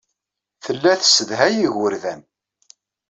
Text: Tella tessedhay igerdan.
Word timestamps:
Tella 0.63 0.93
tessedhay 0.99 1.55
igerdan. 1.67 2.21